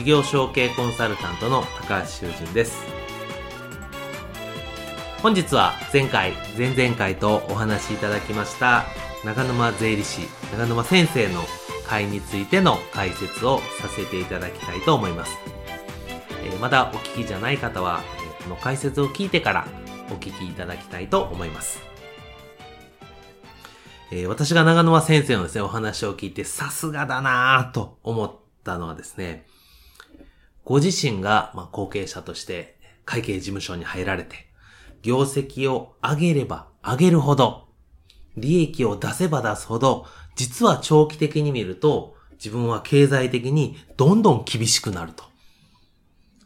[0.00, 2.82] 事業承継コンサルタントの高橋修人です。
[5.22, 8.86] 本日は前回、前々回とお話しいただきました
[9.26, 11.42] 長沼税理士、長沼先生の
[11.86, 15.36] 会についての解説をさせていただきたいと思います。
[16.46, 18.00] えー、まだお聞きじゃない方は、
[18.44, 19.68] この解説を聞いてから
[20.10, 21.78] お聞きいただきたいと思います。
[24.10, 28.32] えー、私が長沼先生のですね、お話を聞いてさすがだなぁと思っ
[28.64, 29.44] たのはですね、
[30.70, 34.46] ご自身が、ま後継者として会計事務所に入られて、
[35.02, 37.66] 業績を上げれば上げるほど、
[38.36, 45.24] 利益を出せば出すほど、実は長期的に見ると、自分は経済的にどんどん厳しくなると。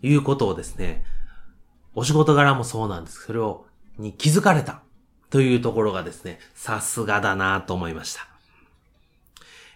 [0.00, 1.04] いうことをですね、
[1.94, 3.26] お仕事柄もそうなんです。
[3.26, 3.66] それを、
[3.98, 4.80] に気づかれた。
[5.28, 8.26] というところがですね、さすがだなと思いました。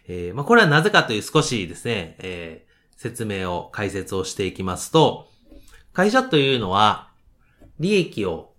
[0.07, 2.65] えー、まあ、これはなぜかという少しですね、え
[2.99, 5.29] 説明を、解説をしていきますと、
[5.93, 7.09] 会社というのは、
[7.79, 8.53] 利益を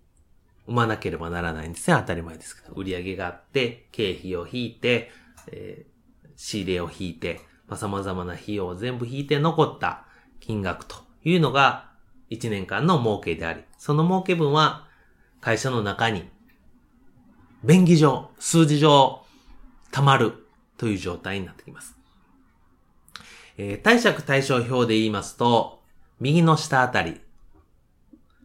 [0.66, 1.98] 生まなければならないんですね。
[1.98, 2.74] 当たり前ですけど。
[2.74, 5.12] 売上があって、経費を引いて、
[5.52, 10.06] えー、仕入れを引いて、まあ、様々な費用を全部引いて残った
[10.40, 11.90] 金額というのが
[12.30, 14.88] 1年間の儲けであり、その儲け分は
[15.42, 16.30] 会社の中に
[17.66, 19.22] 便宜上、数字上、
[19.92, 20.48] 溜まる
[20.78, 21.99] という状態になってきます。
[23.62, 25.82] えー、貸借対照表で言いますと、
[26.22, 27.20] 右の下あたり、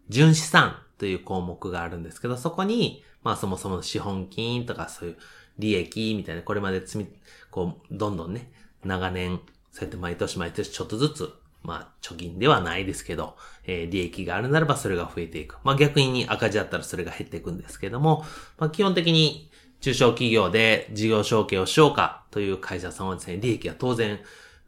[0.09, 5.17] 純資産という項目があるんですけど、そこに、まあそもそもの資本金とかそういう
[5.61, 7.09] 利益みたいな、これまで積み、
[7.53, 8.51] こう、どんどんね、
[8.85, 11.33] 長年、そうやって毎年毎年ちょっとずつ、
[11.63, 13.37] まあ、貯金ではないですけど、
[13.67, 15.59] えー、利益があるならばそれが増えていく。
[15.63, 18.25] まあ逆に赤字だったらそれが減っていくんですけども、
[18.59, 19.49] まあ基本的に
[19.81, 24.19] 中小企業で事業承継をしようかという会社さんはですね、利益は当然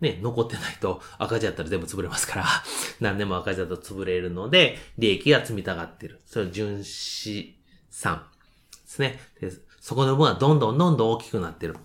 [0.01, 2.45] ね、残ってないと赤字だったら全部潰れますから、
[3.01, 6.21] 何でも赤字だと潰れるので、利益が積みたがってる。
[6.27, 7.59] それ純資
[7.89, 8.27] 産
[8.71, 9.21] ですね。
[9.41, 11.77] でそこの分はどんどんどんどん大きくなってる。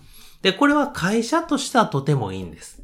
[0.42, 2.82] で、これは会社としてはとてもいいんです。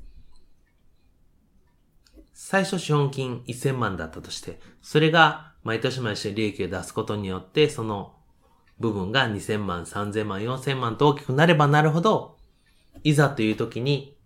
[2.34, 8.16] 最初資本金1000万だったとして、それが毎年毎年利益を出すことによって、その
[8.80, 12.38] 部分が2000万、3000万、4000万と大きくなればなるほど、
[13.04, 14.17] いざという時に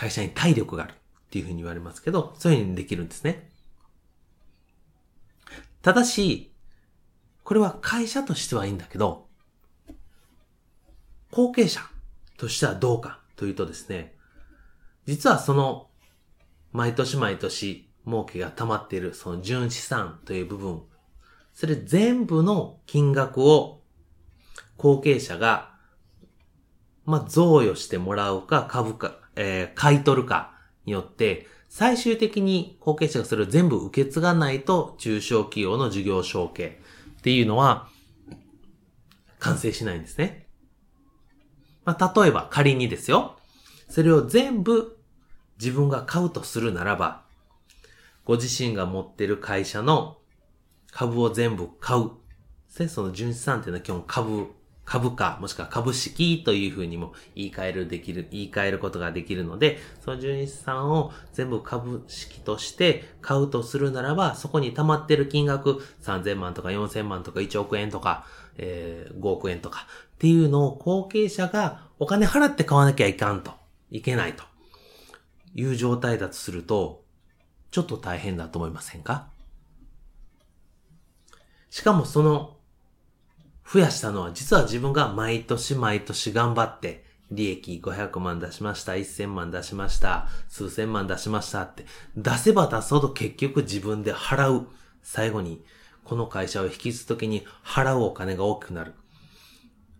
[0.00, 0.94] 会社に体力があるっ
[1.28, 3.50] ていうふうに言われますけど、そういうふうにできるんですね。
[5.82, 6.54] ただし、
[7.44, 9.26] これは会社としてはいいんだけど、
[11.30, 11.82] 後継者
[12.38, 14.14] としてはどうかというとですね、
[15.04, 15.88] 実はその、
[16.72, 20.80] 毎年毎年儲けが溜まっているその純資産という部分、
[21.52, 23.82] それ全部の金額を
[24.78, 25.74] 後継者が、
[27.04, 30.52] まあ、贈与してもらうか株価、えー、買い取るか
[30.84, 36.80] によって、最終的に後継者がそれを全部受け継がないと、中小企業の事業承継
[37.18, 37.88] っていうのは、
[39.38, 40.46] 完成しないんですね。
[41.84, 43.38] まあ、例えば仮にですよ。
[43.88, 44.98] それを全部
[45.58, 47.24] 自分が買うとするならば、
[48.24, 50.18] ご自身が持ってる会社の
[50.92, 52.10] 株を全部買う。
[52.88, 54.46] その純資産っていうのは基本株
[54.90, 68.26] 株価、もしくは株式というふうにも言い換えるできる、言い換えることができるので、その純資産を全部株式として買うとするならば、そこに溜まってる金額3000万とか4000万とか1億円とか、
[68.58, 73.52] えー、5億円とかっていうのを後継者がお金払って買わなきゃいかんと、
[73.92, 74.42] いけないと。
[75.54, 77.04] いう状態だとすると、
[77.70, 79.28] ちょっと大変だと思いませんか？
[81.70, 82.56] しかもその
[83.72, 91.84] 増やしたのは実は自分が毎年毎年頑張って利益500万出しました、1000万出しました、数千万出しましたって
[92.16, 94.66] 出せば出すほど結局自分で払う。
[95.02, 95.64] 最後に
[96.04, 98.94] この会社を引き継ぐときに払うお金が大きくなる。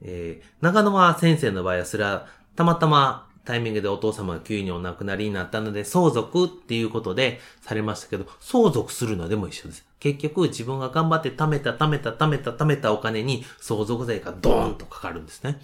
[0.03, 2.27] えー、長沼先生の場合はそれは
[2.57, 9.90] たまたまタイミングでお父様が急にお亡くなりになったので、相続っていうことでされましたけど、相続するのでも一緒です。
[10.01, 15.61] 結局自分が頑張って貯めた貯めた貯めた貯めたお金に相続税がドーンとかかるんですね。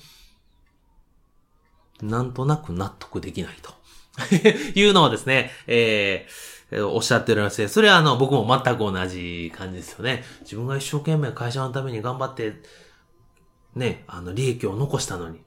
[2.02, 3.74] なんとなく納得できないと。
[4.74, 7.68] いうのをですね、えー、おっしゃってるらしい。
[7.68, 10.24] それはあの、僕も全く同じ感じですよね。
[10.42, 12.54] 自分が一生懸命会社のために頑張って、
[13.74, 15.40] ね、あの、利益を残したのに、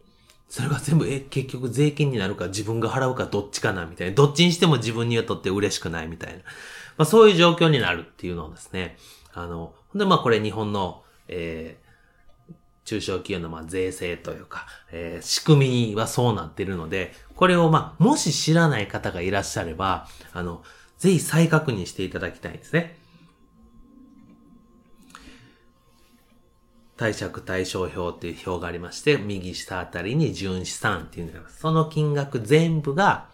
[0.49, 4.15] それが全部、え、結局税金になるか自分が払うかどっちかなみたいな。
[4.15, 6.39] どっちにしても自分にはとって嬉しくないみたいな。
[6.99, 8.97] まあそういう状況になるっていうのをですね。
[9.33, 12.53] あの、でまあこれ日本の、えー、
[12.83, 20.61] 中小企業のまあ税制というか、えー、仕組みはそうなっているので、これをまあ、もし知らない方がいらっしゃれば、あの、
[20.97, 22.99] ぜひ再確認していただきたいんですね。
[26.97, 31.59] 貸借対照表っていう表がありまして、右下あたりに純資産っていうのがあります。
[31.61, 33.28] その金額全部が、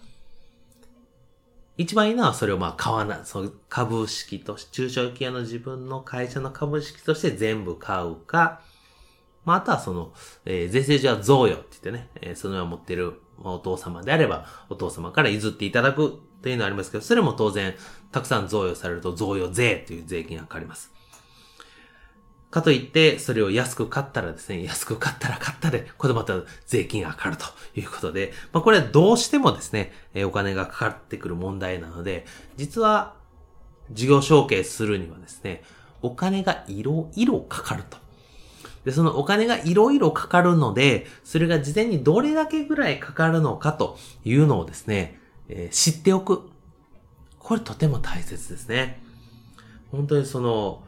[1.78, 8.62] 一番いいのはそれをまあ買わない、その株式として、中小企業の自分の会社の株式として全部買うか、
[9.44, 10.12] まあ、とはその、
[10.46, 17.76] えー、税制上は贈与って言ってね、えー、そのよう持ってるお父様であれば、お父様から譲っていただくというのはありますけど、それも当然、
[18.12, 20.95] たくさん贈与されると贈与税という税金がかかります。
[22.56, 26.36] かといって、それを安く買ったらですね、安く買ったら買ったで、これまた
[26.66, 27.44] 税金がかかると
[27.78, 29.92] いうことで、まあこれはどうしてもですね、
[30.26, 32.26] お金がかかってくる問題なので、
[32.56, 33.16] 実は、
[33.92, 35.64] 事業承継するにはですね、
[36.02, 37.98] お金がいろいろかかると。
[38.86, 45.20] で、そのお金がいろいろかかるので、それが事前にどれだけぐらいかかるのかというのをですね、
[45.50, 46.50] えー、知っておく。
[47.38, 49.04] これとても大切ですね。
[49.92, 50.86] 本当にその、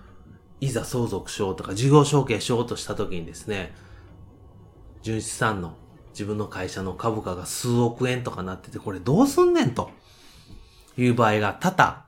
[0.59, 3.73] いざ相続しようとか事業承継しようとした時にですね、
[5.03, 5.75] 純資産の
[6.11, 9.91] 自分の会社の株価が数億円とかなってて、これどうすんねんと
[10.97, 12.05] いう場合が多々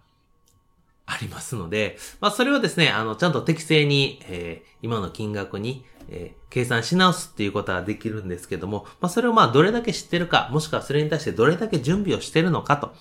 [1.06, 12.94] ありますので、まあそれをですね、あの、ちゃんと適正に、えー、今の金額に、えー、計算し直すっていうことはできるんですけども、まあそれをまあどれだけ知ってるか、もしくはそれに対してどれだけ準備をしてるのかと。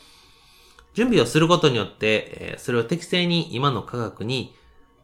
[0.94, 4.54] 準備をすることによって、えー、それを適正に今の価格に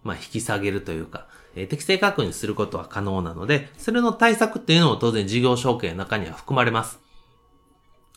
[0.04, 7.00] まあ、引き下げるというか、えー、適正確認することは可能なので、それの対策っていうのも当然事業承継の中には含まれます。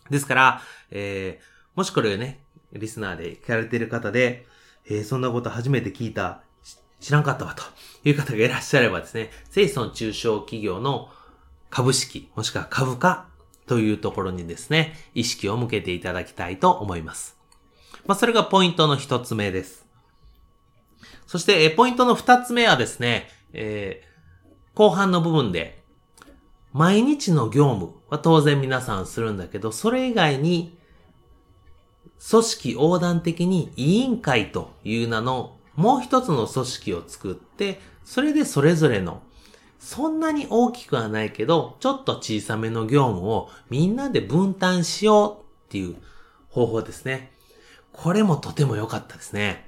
[0.10, 0.62] ですから、
[0.92, 2.44] えー、もしこれをね、
[2.74, 4.46] リスナーで聞かれている方で、
[4.86, 6.42] えー、そんなこと初めて聞いた、
[7.00, 7.64] 知らんかったわと
[8.04, 11.10] いう方がいらっしゃればですね、ぜひその中小企業の
[11.70, 13.28] 株式、もしくは株価
[13.68, 17.38] というところにですね、意識を向けていただきたいと思います。
[18.06, 19.87] まあ、それがポイントの一つ目です。
[21.28, 25.84] そして、えポイントの二つ目はですね、えー、後半の部分で、
[26.72, 30.78] 毎日の業務は当然皆さんするんだけど、それ以外に、
[32.30, 39.22] 組織横断的に委員会という名のもう一つの組織を作って、それでそれぞれの、
[39.80, 45.96] そんなに大きくはないけど、ちょっと小さめの業務をみんなで分担しようっていう
[46.50, 47.34] 方法ですね。
[47.92, 49.68] これもとても良かったですね。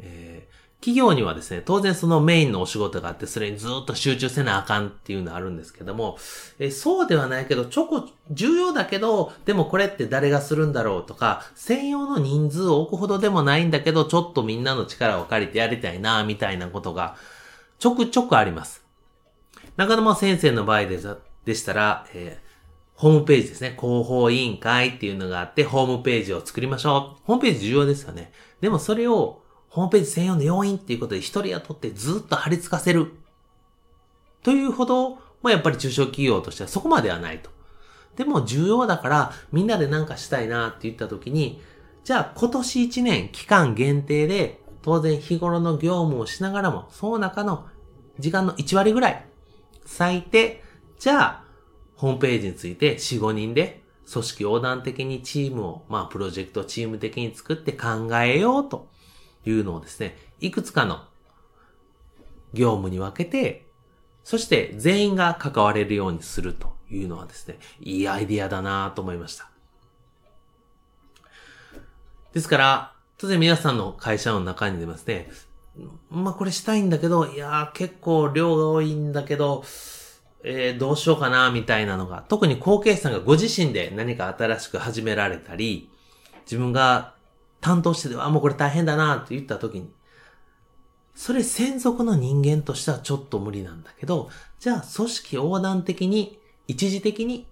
[0.00, 0.55] えー
[0.86, 6.16] 企業にはですね、当然そのメインのお仕事があって、それにずっと集中せなあかんっていうのあるんですけども、
[6.60, 17.16] えそうではないけど、ちょこ、重要だけど、でもこれって誰がするんだろうとか、専用の人数を置くほどでもないんだけど、ちょっとみんなの力を借りてやりたいな、みたいなことが、
[17.80, 18.84] ちょくちょくあります。
[19.76, 21.00] 中沼先生の場合で
[21.44, 22.46] でしたら、えー
[22.94, 23.76] ホームページですね。
[23.78, 27.20] 広報委員会っていうのがあって、ホームページを作りましょう。
[27.24, 28.32] ホームページ重要ですよね。
[28.62, 29.42] でもそれを
[29.76, 33.12] ホームページ専用の要員っていうことで一人雇ってずっと貼り付かせる。
[34.42, 37.50] というほど、まあ、やっぱり中小企業としてはそこまではないと。
[38.16, 41.60] でも重要だからみんなで何かしたいなって言った時に、
[42.04, 47.66] じゃあ今年1年期間限定で当然日頃の業務をしながらも、その中の
[48.18, 49.26] 時間の1割ぐらい
[49.98, 50.62] 割いて、
[50.98, 51.44] じゃあ
[51.96, 58.88] ホームページについて4、5人で組織横断的にチームを、まあプロジェクトチーム的に作って考えようと
[59.46, 61.04] いうのをですね、いくつかの
[62.52, 63.66] 業務に分けて、
[64.24, 69.48] そして全員が関われるようにするというのはですね、いいアイディアだなと思いました。
[72.32, 75.30] ですから、当然皆さんの会社の中に出ますね、
[76.10, 79.64] まあこれしたいんだけど、いやー結構量が多いんだけど、
[80.42, 85.90] えー、どうしようかな、みたいなのが、特に後継者さんがご自身で何か新しく始められたり、
[86.44, 87.15] 自分が
[87.66, 89.90] 担当してて、あ、もうこれ大変だなって言った時に、
[91.16, 94.30] それ専属の人間としてはちょっと無理なんだけど、
[94.60, 97.48] じゃあ組織横断的に、一時的に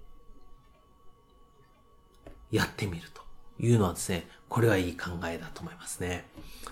[2.53, 3.23] やってみると
[3.59, 6.29] いうのはですね、これはいい考えだと思いますね。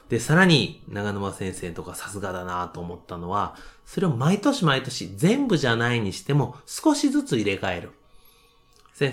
[0.08, 7.90] で、さらに長沼先生とかさすがだなと思ったのは、それを毎年毎年全部じゃないにしても少しずつ入れ替える。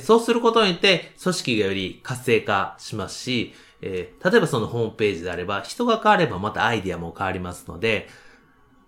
[0.01, 8.07] そうすることによって組織がより活性化しますし、えー、例えばそのホームページであれば人が変わればまたアイディアも変わりますので、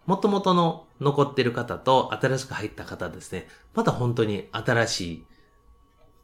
[0.06, 5.26] 元々の残ってる方と新しく入った方ですね、また本当に新しい、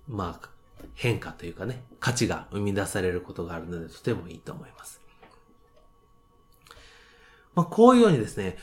[0.08, 0.50] まあ、
[0.94, 5.02] 変化というかね、価値が生み出されることがあるので、とてもいいと思います。
[7.56, 8.58] まあ、こういうようにですね、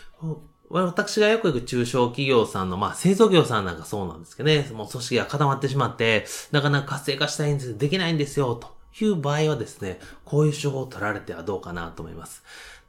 [0.70, 12.42] 私がよく行く中小企業さんの、まあ、製造業さんなんかそうなんですけどね、もう組織が固まってしまって、なかなか活性化したいんですできないんですよ、という場合はですね、こういう手法を取られてはどうかなと思います。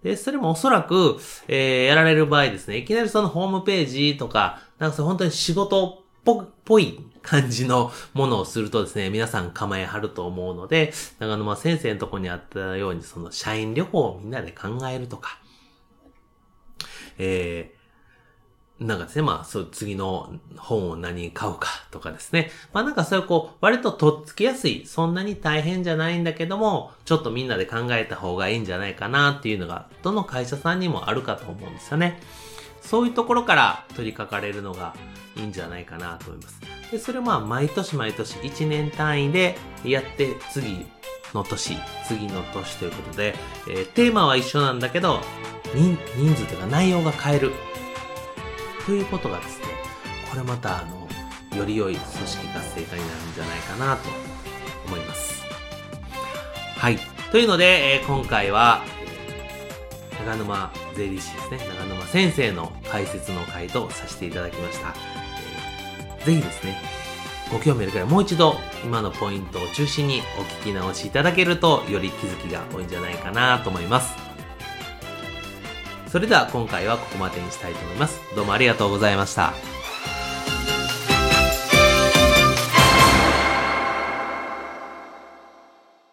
[0.04, 15.40] で、それもおそらく、えー、やられる場合ですね、いきなりそのホームページとか、なんかそれ本当に仕事っぽぽい感じのものをするとですね、皆さん構えはると思うので、長沼先生のとこにあったように、その社員旅行をみんなで考えるとか、
[17.18, 17.85] えー、
[18.80, 22.52] なんかですね、まあ、そう、次の本を何買うかとかですね。
[22.74, 32.20] まあなんかそういうこう、割ととっつきやすい、そんなに大変じゃないんだけども、ちょっとみんなで考えた方がいいんじゃないかなっていうのが、どの会社さんにもあるかと思うんですよね。
[32.82, 34.94] そういうところから取り掛かれるのが
[35.38, 36.62] いいんじゃないかなと思います。
[36.92, 40.86] で、それをまあ毎年毎年1年単位でやって次
[41.34, 41.78] の年、
[42.08, 43.36] 次の年ということで、
[43.70, 45.22] えー、テーマは一緒なんだけど、
[45.74, 45.98] 人
[46.36, 47.54] 数というか内容が変える。
[48.86, 49.66] ということがですね、
[50.30, 51.08] これまたあの、
[51.58, 54.10] より良い組織活性化になるんじゃないかなと
[54.88, 55.44] 思います。
[56.78, 56.98] はい。
[57.32, 58.84] というので、えー、今回は、
[60.20, 64.94] 長沼税理士ですね、長沼先生の解説の回とさせていただきました。
[66.20, 66.82] えー、ぜひですね、
[67.52, 74.35] ご興味あるからもう一度今のポイントを中心にお聞き直しいただけるとより気づきが多いんじゃないかなと思います。
[76.16, 78.22] それでは今回はここまでにしたいと思います。
[78.38, 79.75] どうもありがとうございました。